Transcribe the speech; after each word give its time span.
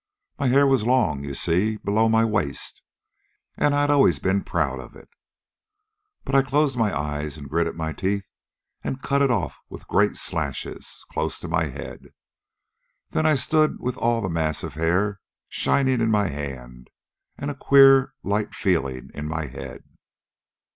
My 0.39 0.47
hair 0.47 0.65
was 0.65 0.83
long, 0.83 1.23
you 1.23 1.35
see, 1.35 1.77
below 1.77 2.09
my 2.09 2.25
waist. 2.25 2.81
And 3.55 3.75
I 3.75 3.81
had 3.81 3.91
always 3.91 4.17
been 4.17 4.43
proud 4.43 4.79
of 4.79 4.95
it. 4.95 5.07
"But 6.23 6.33
I 6.33 6.41
closed 6.41 6.75
my 6.75 6.91
eyes 6.99 7.37
and 7.37 7.47
gritted 7.47 7.75
my 7.75 7.93
teeth 7.93 8.31
and 8.83 9.03
cut 9.03 9.21
it 9.21 9.29
off 9.29 9.59
with 9.69 9.87
great 9.87 10.15
slashes, 10.15 11.05
close 11.11 11.37
to 11.41 11.47
my 11.47 11.65
head. 11.65 12.07
Then 13.11 13.27
I 13.27 13.35
stood 13.35 13.77
with 13.79 13.95
all 13.95 14.21
that 14.23 14.29
mass 14.29 14.63
of 14.63 14.73
hair 14.73 15.19
shining 15.49 16.01
in 16.01 16.09
my 16.09 16.29
hand 16.29 16.89
and 17.37 17.51
a 17.51 17.55
queer, 17.55 18.15
light 18.23 18.55
feeling 18.55 19.11
in 19.13 19.27
my 19.27 19.45
head. 19.45 19.83